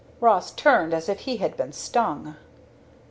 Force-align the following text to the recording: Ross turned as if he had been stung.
Ross 0.19 0.49
turned 0.49 0.95
as 0.95 1.07
if 1.07 1.19
he 1.19 1.37
had 1.37 1.55
been 1.55 1.71
stung. 1.71 2.35